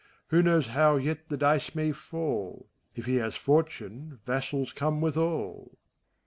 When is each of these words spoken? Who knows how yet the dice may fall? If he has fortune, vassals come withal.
Who 0.29 0.41
knows 0.41 0.65
how 0.69 0.95
yet 0.95 1.29
the 1.29 1.37
dice 1.37 1.75
may 1.75 1.91
fall? 1.91 2.65
If 2.95 3.05
he 3.05 3.17
has 3.17 3.35
fortune, 3.35 4.19
vassals 4.25 4.73
come 4.73 4.99
withal. 4.99 5.77